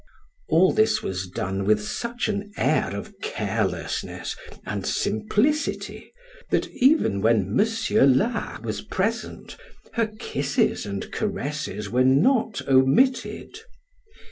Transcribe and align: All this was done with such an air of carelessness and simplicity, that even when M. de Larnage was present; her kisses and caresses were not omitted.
All 0.49 0.71
this 0.73 1.03
was 1.03 1.27
done 1.27 1.63
with 1.63 1.79
such 1.79 2.27
an 2.27 2.51
air 2.57 2.95
of 2.95 3.13
carelessness 3.21 4.35
and 4.65 4.83
simplicity, 4.83 6.11
that 6.49 6.67
even 6.71 7.21
when 7.21 7.41
M. 7.47 7.57
de 7.57 8.03
Larnage 8.07 8.63
was 8.63 8.81
present; 8.81 9.57
her 9.93 10.07
kisses 10.17 10.87
and 10.87 11.11
caresses 11.11 11.91
were 11.91 12.03
not 12.03 12.67
omitted. 12.67 13.59